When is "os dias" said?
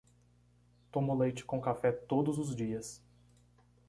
2.39-3.03